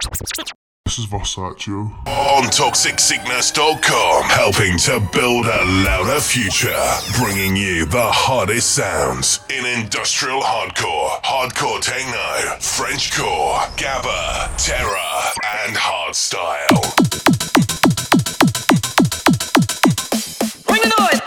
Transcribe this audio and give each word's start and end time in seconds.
This 0.00 0.98
is 0.98 1.06
Versattchio. 1.06 1.90
On 2.06 2.44
ToxicSickness.com, 2.44 4.22
helping 4.24 4.78
to 4.78 4.98
build 5.12 5.44
a 5.44 5.64
louder 5.84 6.20
future. 6.20 6.74
Bringing 7.18 7.54
you 7.54 7.84
the 7.84 8.00
hottest 8.00 8.76
sounds 8.76 9.40
in 9.50 9.66
industrial 9.66 10.40
hardcore, 10.40 11.20
hardcore 11.22 11.82
techno, 11.82 12.56
Frenchcore, 12.60 13.60
gabber, 13.76 14.48
terror, 14.56 14.96
and 15.66 15.76
hardstyle. 15.76 16.80
Bring 20.66 20.80
the 20.80 20.94
noise! 20.98 21.19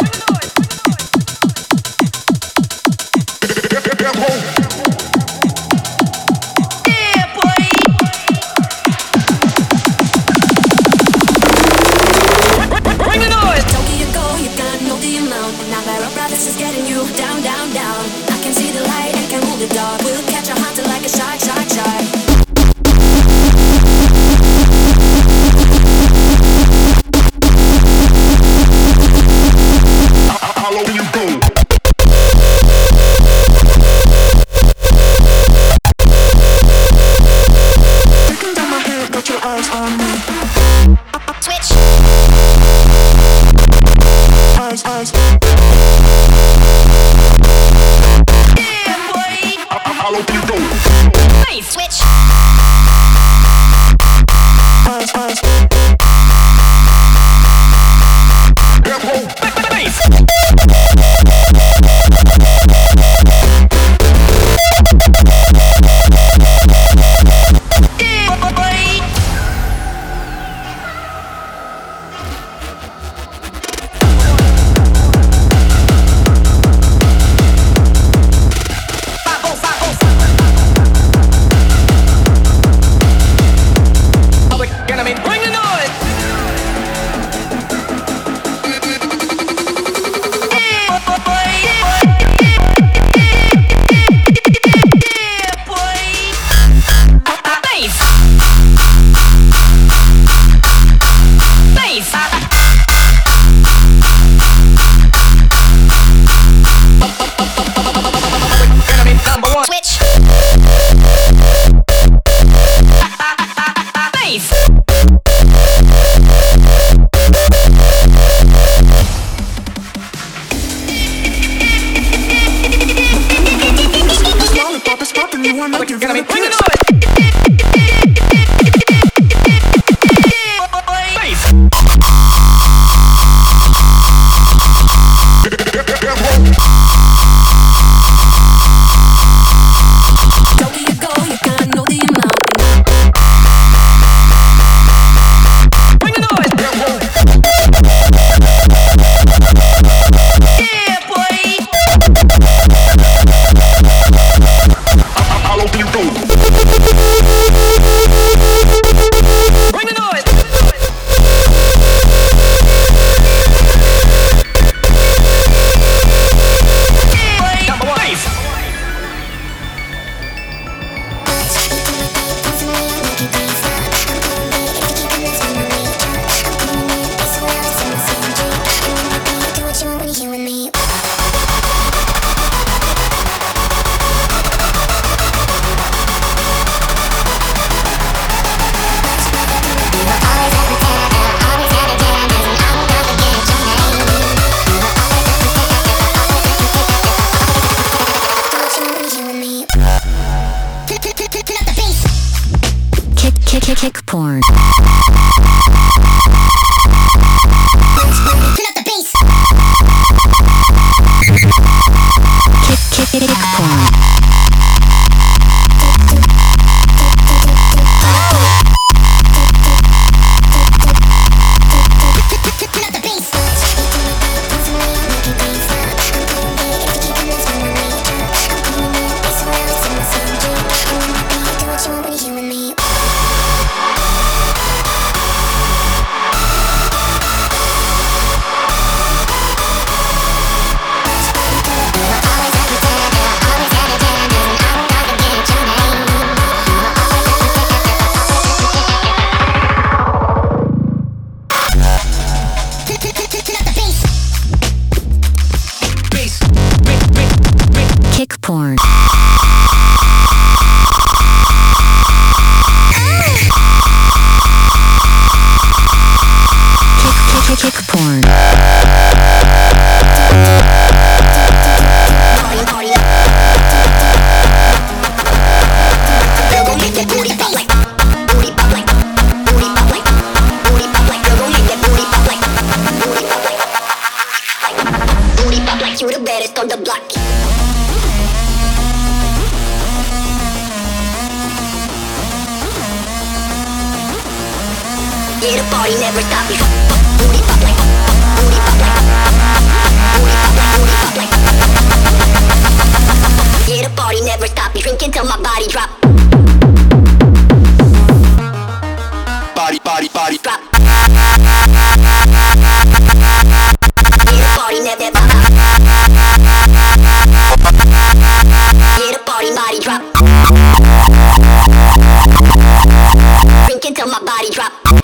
Until 324.03 324.19
my 324.19 324.25
body 324.25 324.49
drop. 324.49 325.02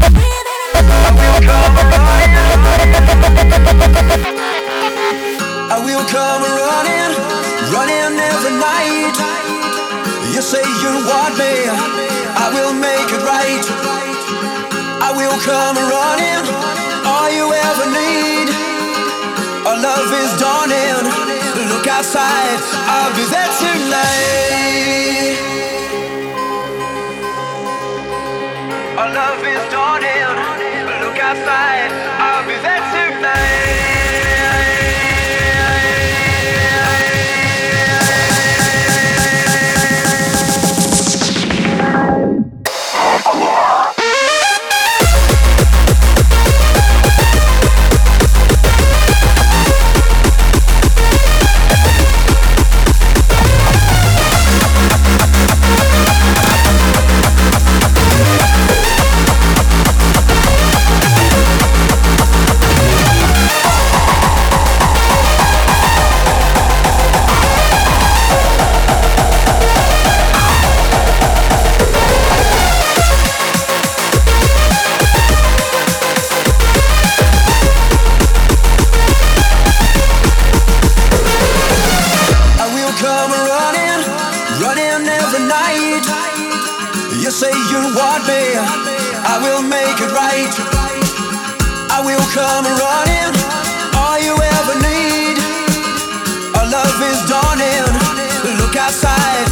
Bye. 0.00 0.27
I 5.70 5.78
will 5.84 6.02
come 6.10 6.42
running, 6.42 7.14
running 7.70 8.18
every 8.18 8.54
night. 8.58 9.14
You 10.34 10.42
say 10.42 10.62
you 10.82 10.92
want 11.06 11.38
me, 11.38 11.70
I 12.34 12.50
will 12.54 12.74
make 12.74 13.06
it 13.14 13.22
right. 13.22 13.62
I 15.00 15.12
will 15.14 15.38
come 15.46 15.76
running, 15.78 16.42
all 17.06 17.30
you 17.30 17.46
ever 17.54 17.86
need. 17.94 18.50
Our 19.66 19.78
love 19.78 20.10
is 20.10 20.34
dawning. 20.42 21.06
Look 21.70 21.86
outside, 21.86 22.58
I'll 22.90 23.14
be 23.14 23.22
there 23.30 23.52
tonight. 23.62 25.57
I. 31.30 32.07
outside. 98.88 99.47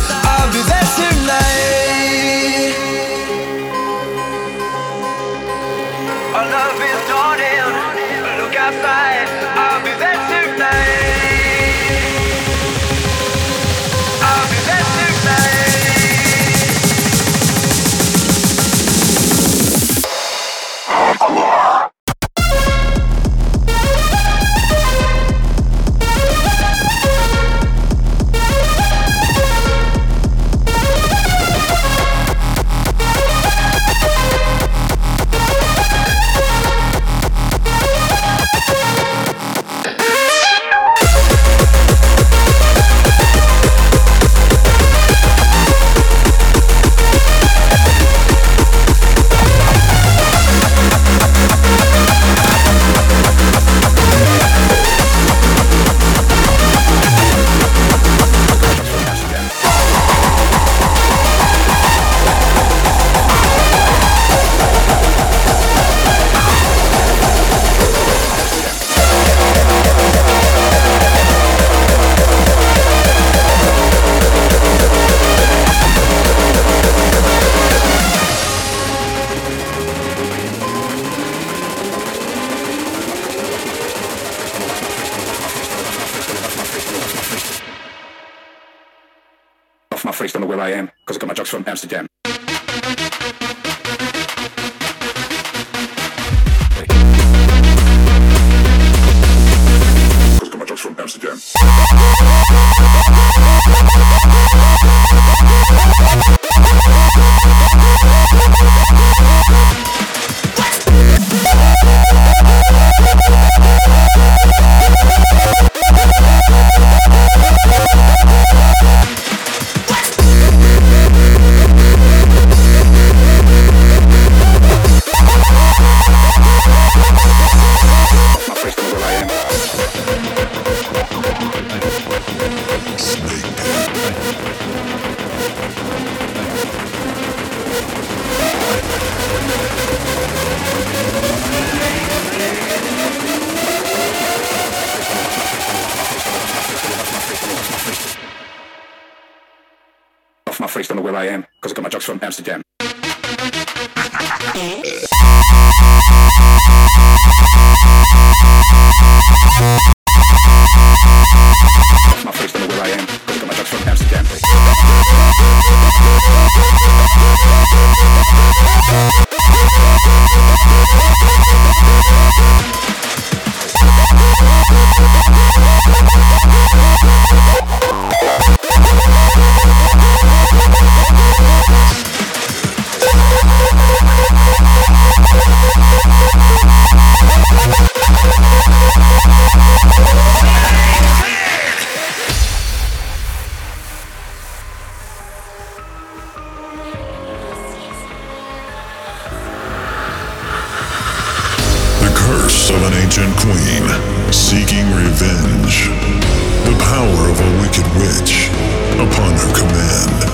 Upon 208.97 209.35
her 209.35 209.53
command, 209.53 210.25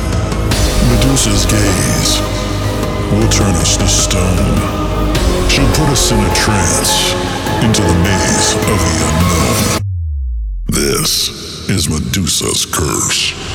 Medusa's 0.89 1.47
gaze 1.47 2.21
will 3.11 3.29
turn 3.29 3.57
us 3.57 3.77
to 3.77 3.89
stone. 3.89 4.57
She'll 5.51 5.67
put 5.75 5.89
us 5.89 6.13
in 6.13 6.21
a 6.21 6.33
trance 6.33 7.13
into 7.65 7.83
the 7.83 7.95
maze 8.05 8.55
of 8.55 8.79
the 8.79 8.97
unknown. 9.09 9.83
This 10.69 11.69
is 11.69 11.91
Medusa's 11.91 12.65
curse 12.65 13.52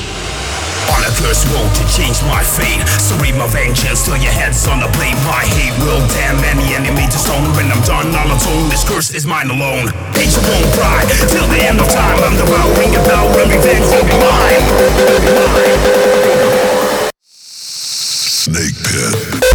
curse 1.22 1.44
wrote 1.50 1.72
to 1.74 1.84
change 1.90 2.22
my 2.30 2.42
fate. 2.42 2.86
So 3.02 3.16
read 3.18 3.34
vengeance 3.50 4.04
till 4.06 4.16
your 4.16 4.32
head's 4.32 4.66
on 4.66 4.80
the 4.80 4.88
plate. 4.94 5.18
My 5.26 5.44
hate 5.58 5.74
will 5.82 6.02
damn 6.14 6.38
any 6.46 6.74
enemy 6.74 7.06
to 7.10 7.18
stone. 7.18 7.50
When 7.54 7.70
I'm 7.70 7.82
done, 7.82 8.14
all 8.14 8.30
alone. 8.30 8.68
This 8.70 8.86
curse 8.86 9.14
is 9.14 9.26
mine 9.26 9.50
alone. 9.50 9.90
Hate 10.14 10.32
your 10.34 10.46
own 10.46 10.66
pride 10.78 11.08
till 11.30 11.46
the 11.50 11.60
end 11.60 11.80
of 11.80 11.88
time. 11.90 12.18
I'm 12.22 12.36
devouring 12.38 12.92
your 12.92 13.04
power 13.04 13.34
and 13.42 13.50
revenge 13.50 13.86
will 13.90 14.06
be 14.06 14.16
mine. 14.22 14.62
Snake 17.24 18.78
pit. 18.84 19.47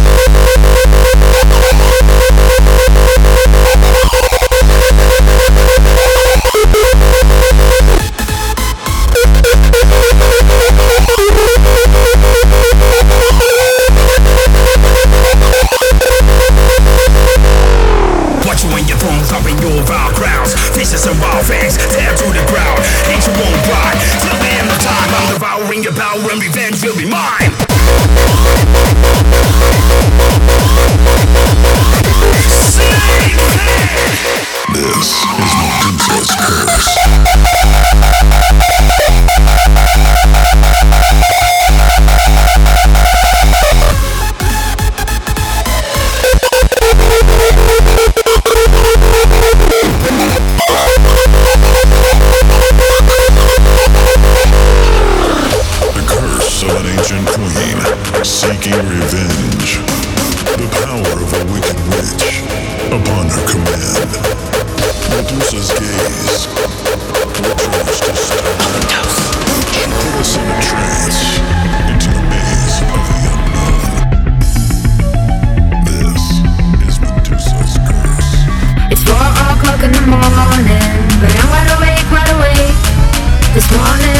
this 83.54 83.70
morning. 83.70 84.13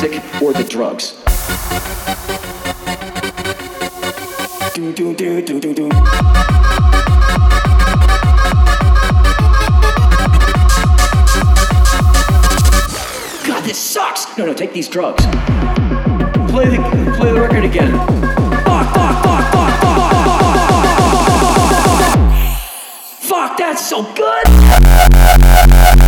Music 0.00 0.22
or 0.40 0.52
the 0.52 0.62
drugs. 0.62 1.14
Doom, 4.74 4.92
doom, 4.92 5.14
doom, 5.14 5.44
doom, 5.44 5.74
doom. 5.74 5.88
God, 13.44 13.64
this 13.64 13.76
sucks! 13.76 14.38
No, 14.38 14.46
no, 14.46 14.54
take 14.54 14.72
these 14.72 14.86
drugs. 14.86 15.24
Play 16.46 16.68
the, 16.68 16.78
play 17.16 17.32
the 17.32 17.40
record 17.40 17.64
again. 17.64 17.90
Fuck, 18.62 18.94
fuck, 18.94 19.24
fuck, 19.24 19.52
fuck, 19.52 19.80
fuck, 19.80 19.80
fuck, 19.80 20.38
fuck, 20.38 20.68
fuck. 20.68 21.18
Fuck, 23.18 23.58
that's 23.58 23.84
so 23.84 24.04
good! 24.14 26.07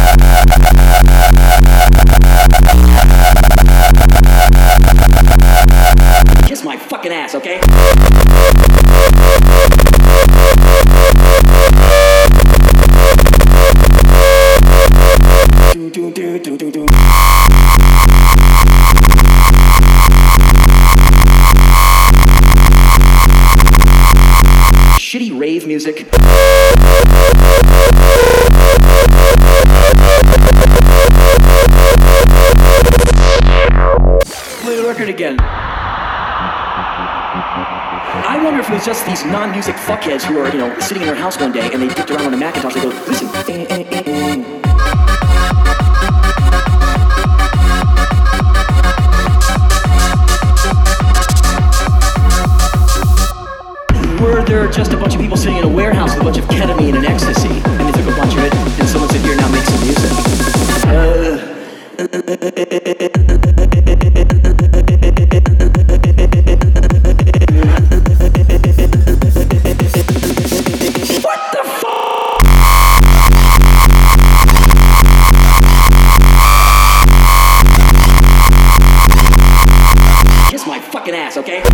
Just 38.90 39.06
these 39.06 39.24
non-music 39.24 39.76
fuckheads 39.76 40.24
who 40.24 40.40
are, 40.40 40.48
you 40.50 40.58
know, 40.58 40.76
sitting 40.80 41.02
in 41.04 41.06
their 41.06 41.14
house 41.14 41.38
one 41.38 41.52
day 41.52 41.70
and 41.72 41.80
they 41.80 41.86
dipped 41.94 42.10
around 42.10 42.26
on 42.26 42.34
a 42.34 42.36
Macintosh. 42.36 42.74
They 42.74 42.80
go, 42.80 42.88
listen. 42.88 43.28
eh, 43.48 43.64
eh, 43.70 43.84
eh, 43.92 44.02
eh." 44.04 44.60
Were 54.20 54.42
there 54.44 54.68
just 54.68 54.92
a 54.92 54.96
bunch 54.96 55.14
of 55.14 55.20
people 55.20 55.36
sitting 55.36 55.58
in 55.58 55.62
a 55.62 55.68
warehouse 55.68 56.14
with 56.14 56.22
a 56.22 56.24
bunch 56.24 56.38
of 56.38 56.46
ketamine 56.46 56.99
okay? 81.36 81.69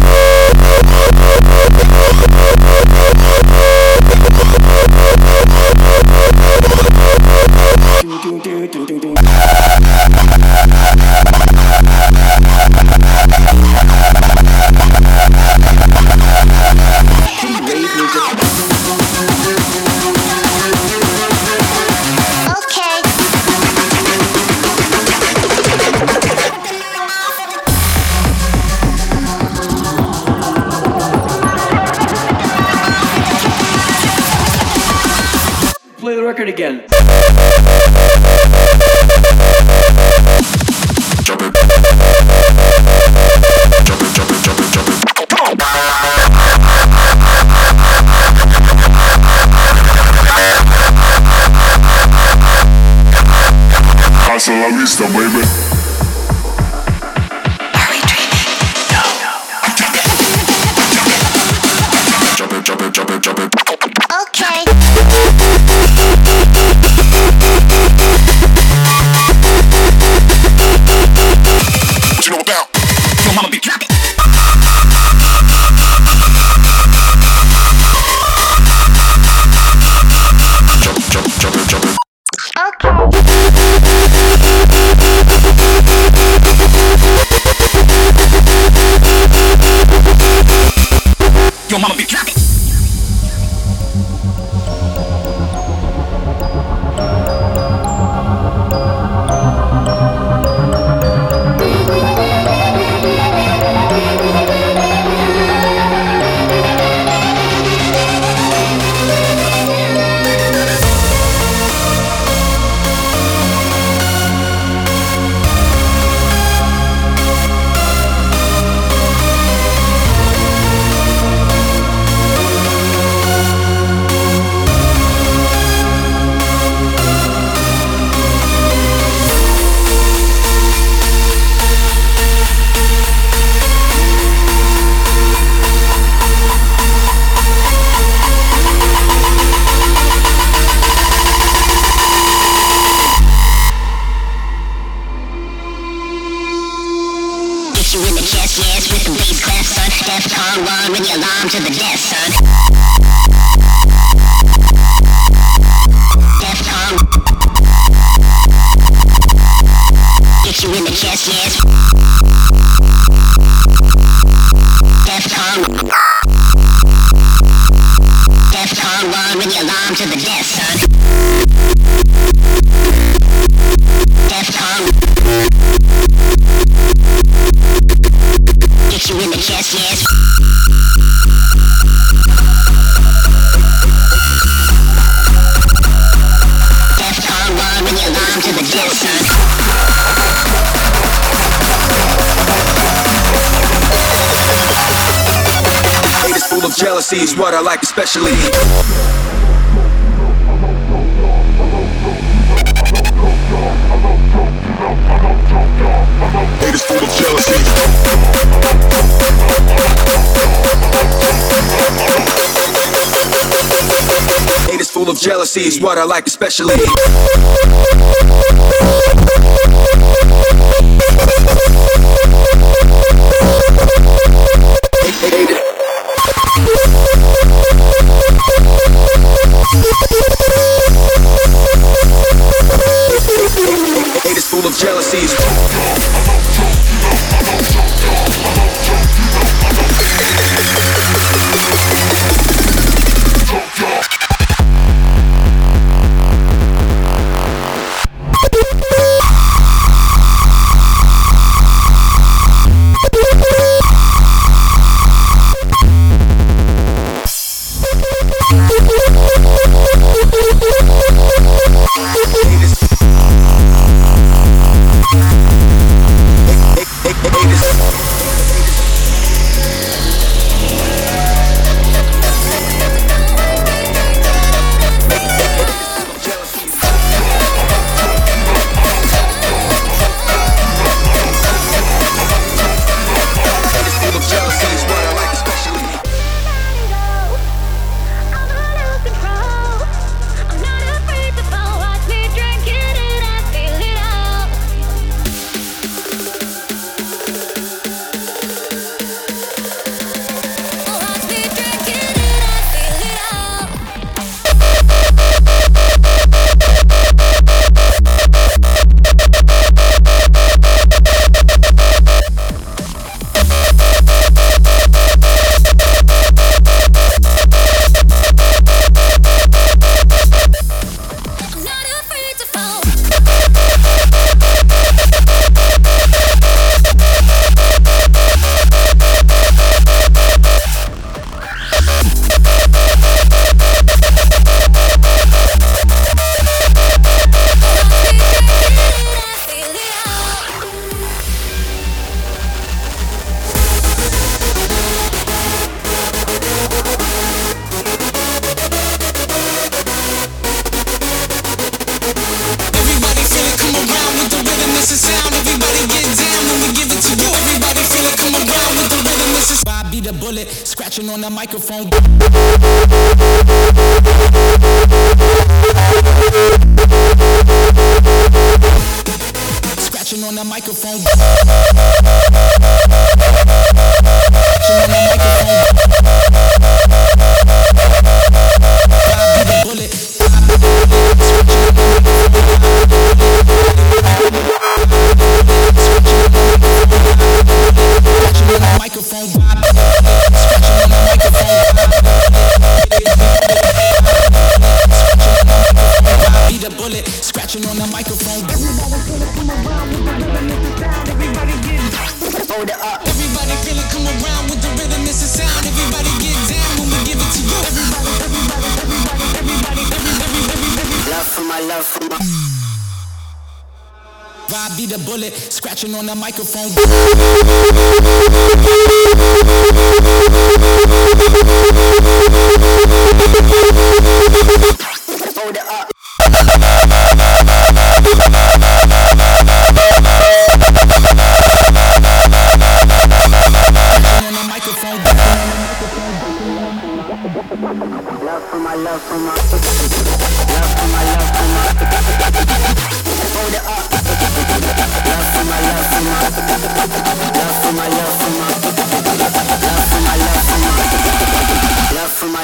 Jealousy 215.56 215.76
is 215.76 215.80
what 215.80 215.98
I 215.98 216.04
like 216.04 216.26
especially. 216.26 216.74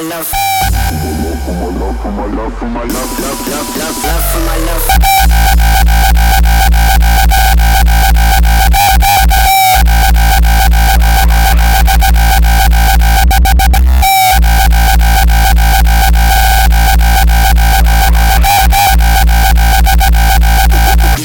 love. 0.02 0.26
For 0.26 1.52
my 1.52 1.66
love, 1.78 2.00
for 2.02 2.10
my 2.10 2.26
love, 2.26 2.58
for 2.58 2.66
my 2.66 2.82
love, 2.82 3.18
love, 3.20 3.48
love, 3.48 3.76
love, 3.76 4.04
love, 4.04 4.24
for 4.32 4.40
my 4.40 4.56
love. 4.66 4.82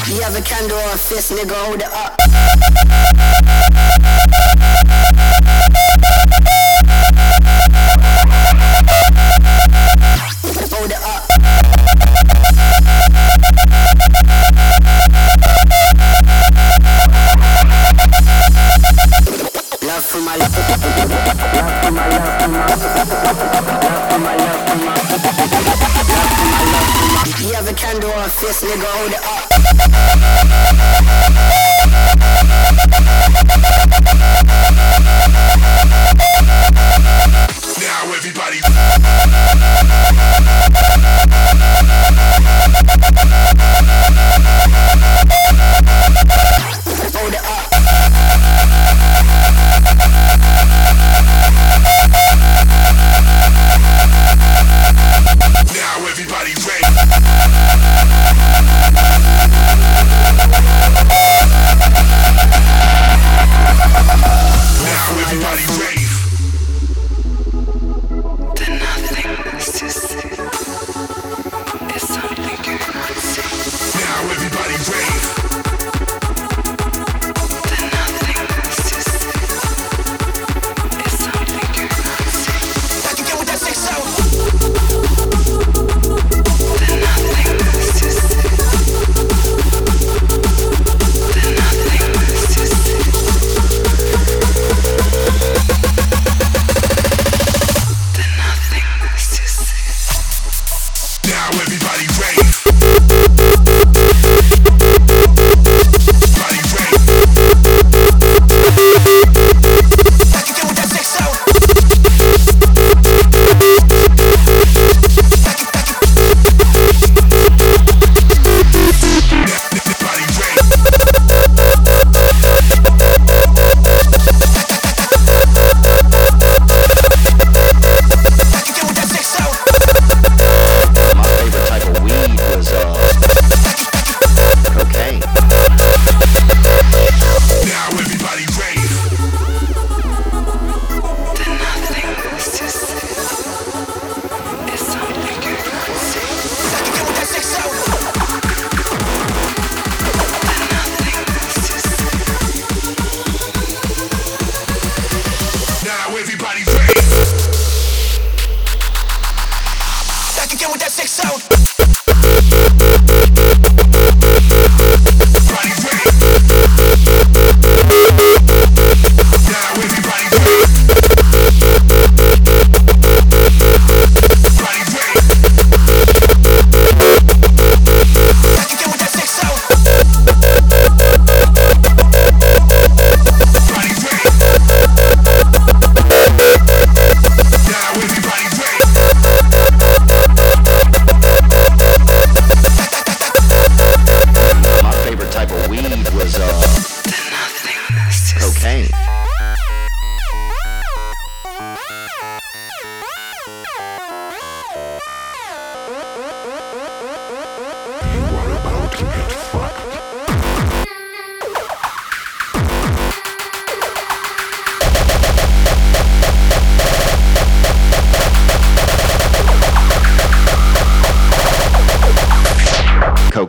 You 0.08 0.20
have 0.22 0.36
a 0.36 0.40
candle 0.42 0.78
or 0.78 0.92
a 0.92 0.98
fist, 0.98 1.32
nigga, 1.32 1.54
hold 1.54 1.80
it 1.80 1.92
up. 1.92 3.07
Or 28.84 29.17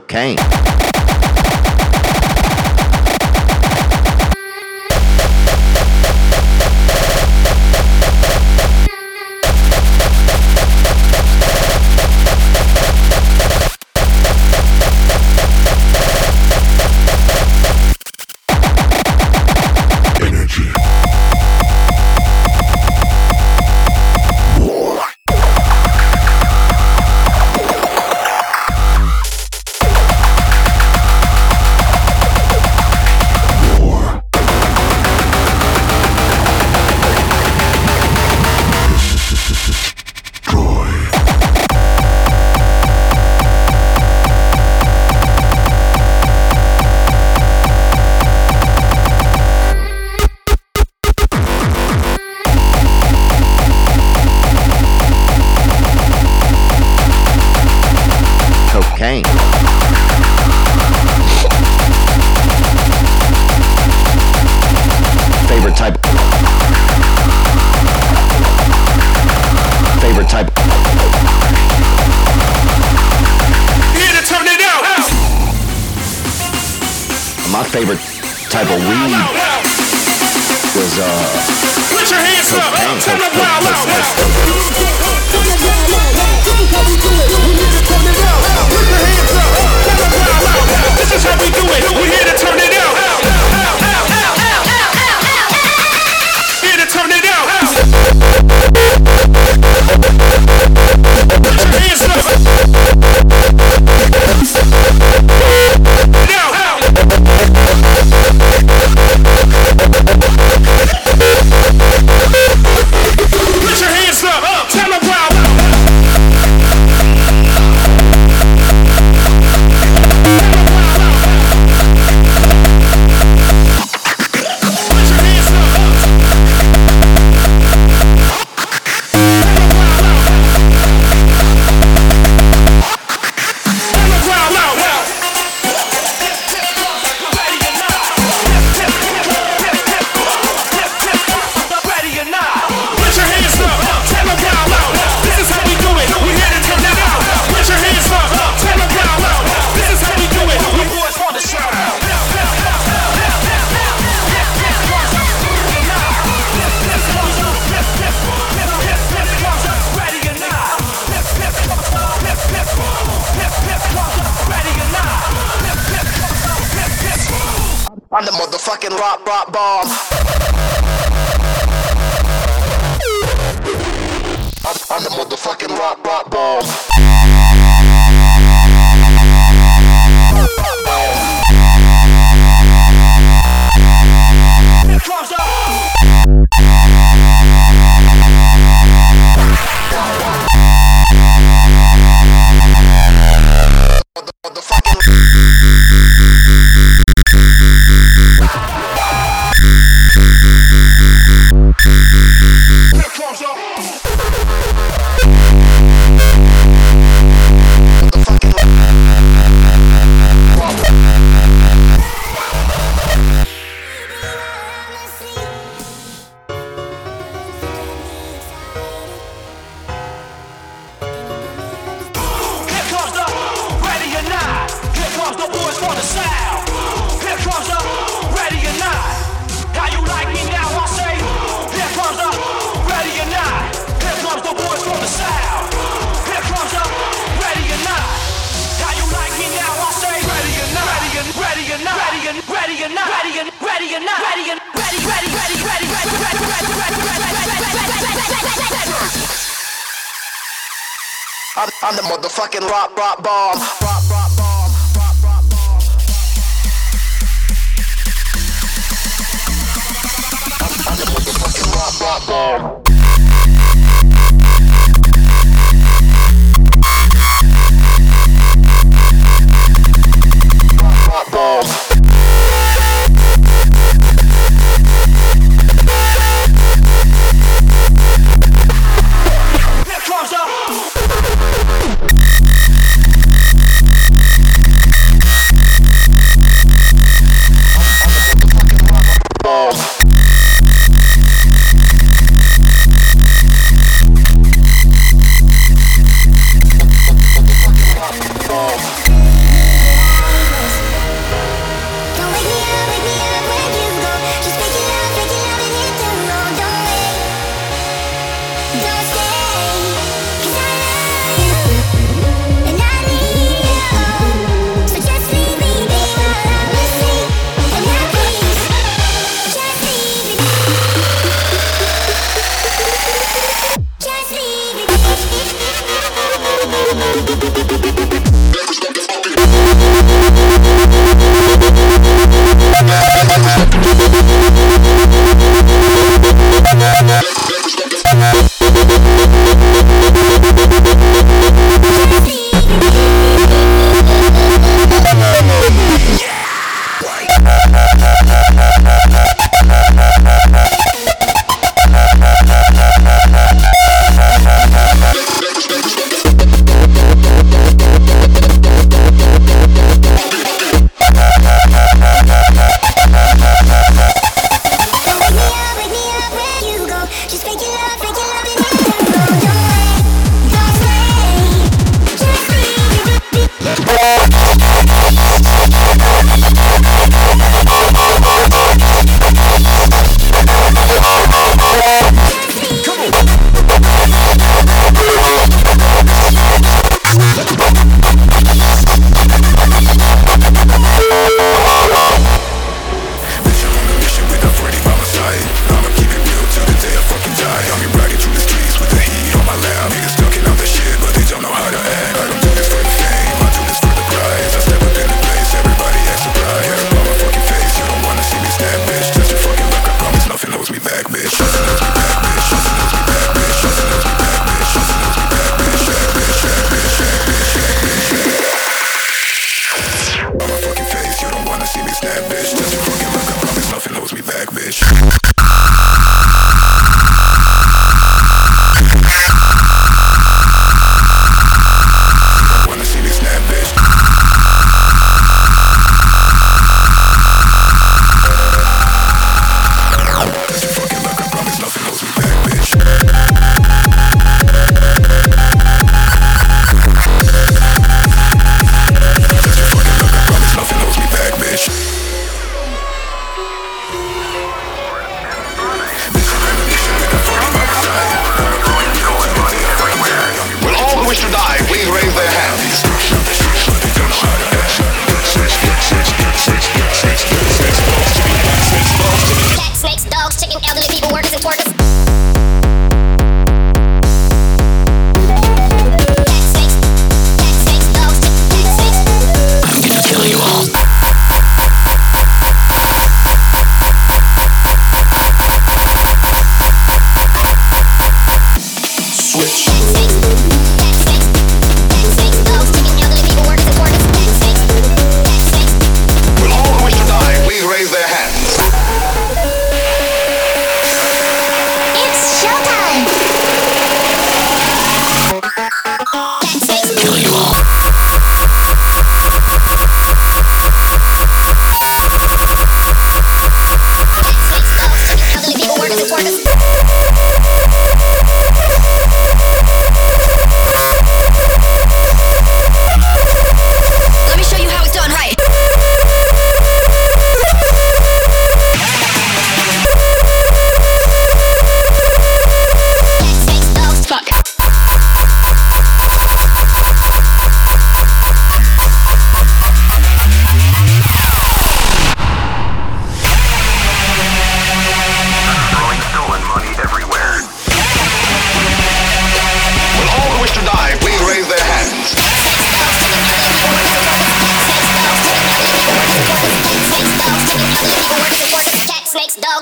Cocaine. 0.09 0.68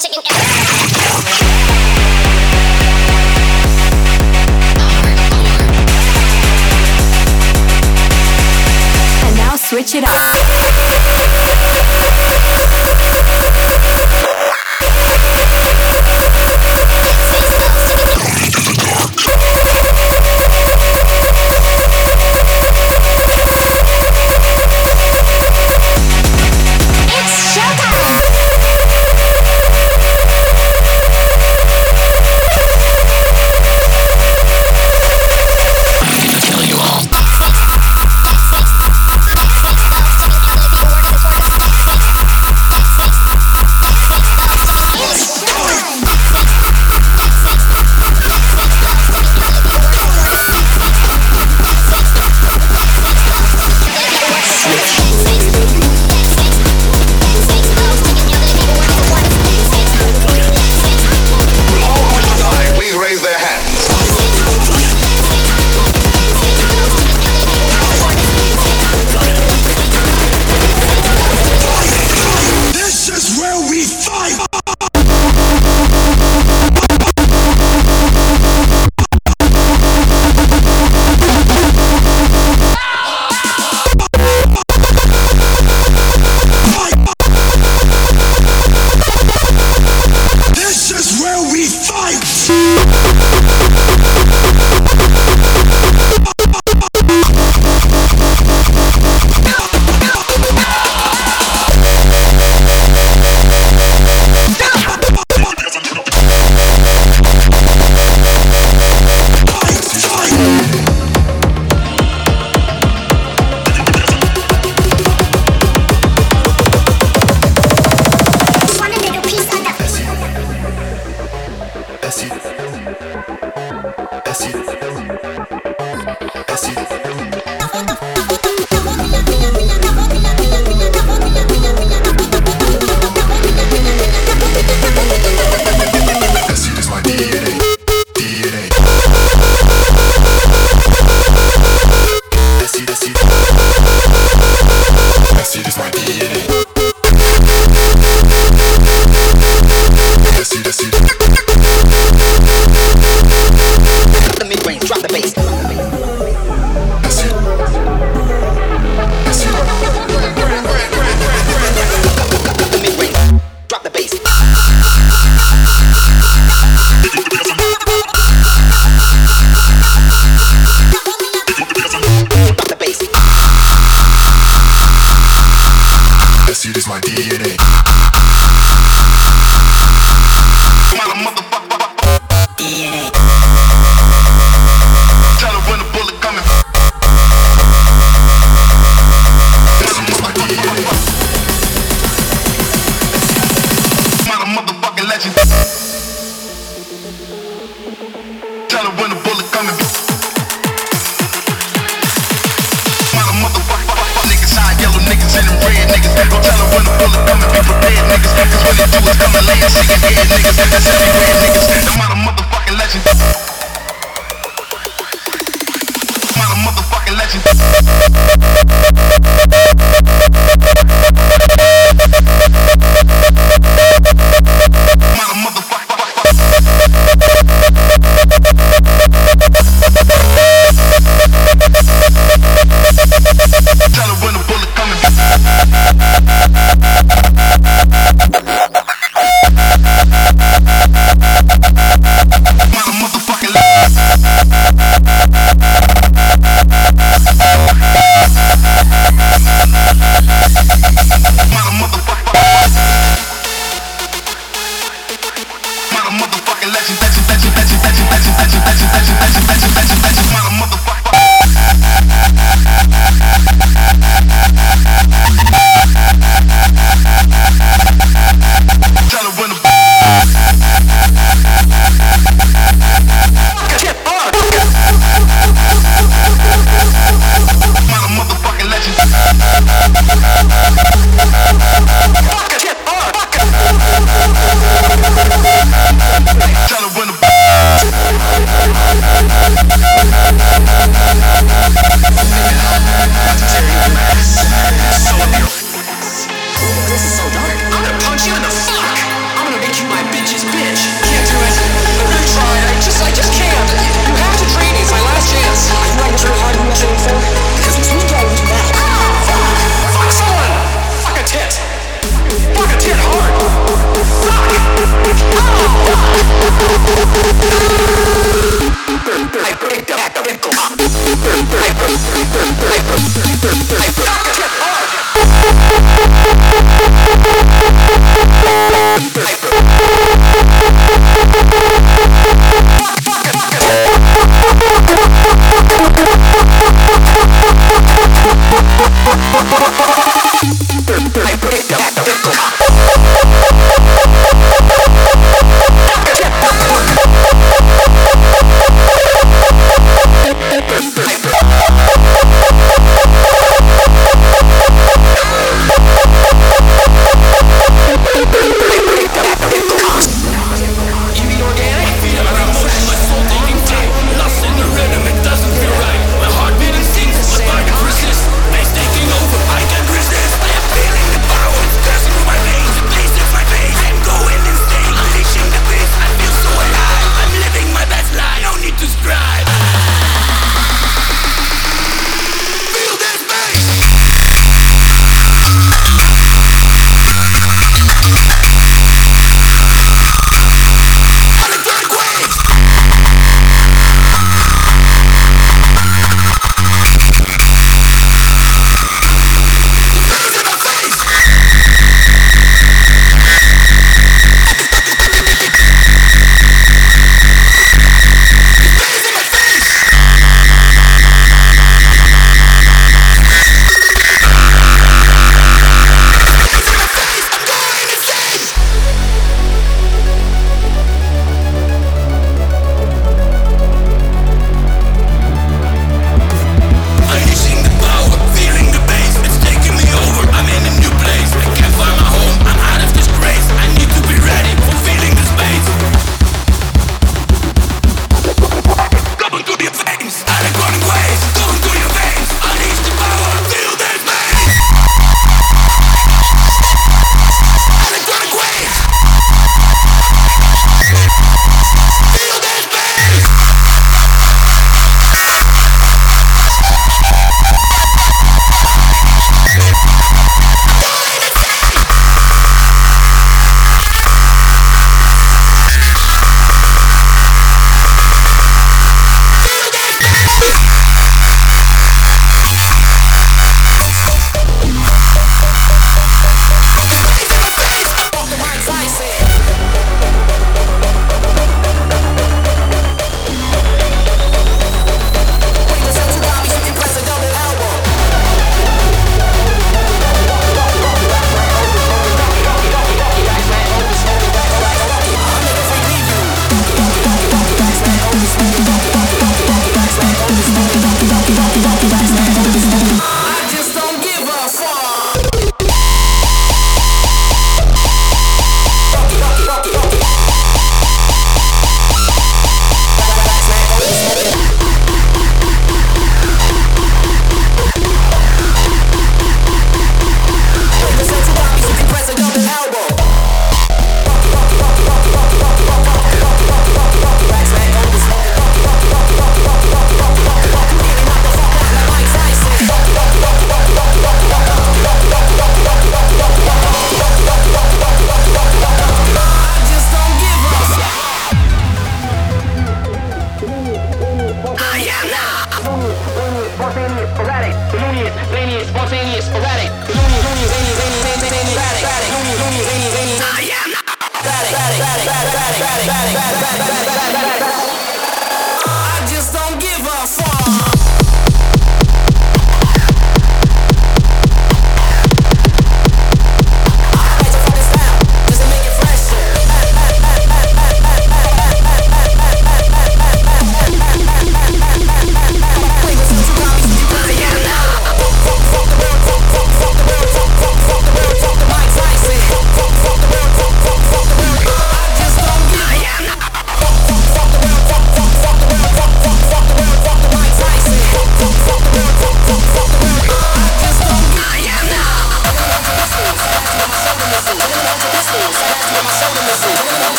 Chicken. 0.00 0.22
And 9.26 9.36
now 9.36 9.56
switch 9.56 9.94
it 9.94 10.04
up. 10.04 10.79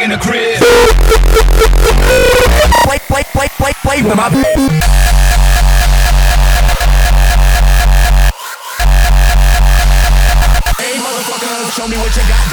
back 0.00 0.04
in 0.04 0.10
the 0.10 0.16
crib. 0.16 0.60
Wait, 2.88 3.02
wait, 3.10 3.26
wait, 3.34 3.50
wait, 3.60 3.76
wait 3.84 4.04
my 4.16 4.28
Hey, 10.78 10.96
motherfucker, 10.98 11.70
show 11.72 11.88
me 11.88 11.96
what 11.96 12.16
you 12.16 12.22
got. 12.28 12.49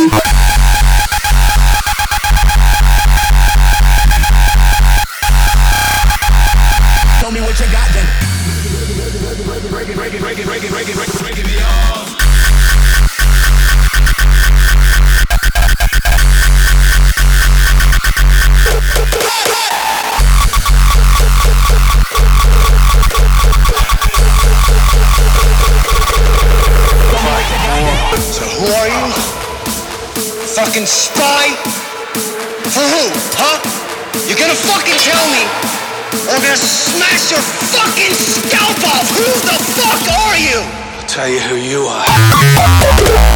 tell 41.18 41.28
you 41.28 41.40
who 41.40 41.56
you 41.56 41.88
are. 41.88 43.27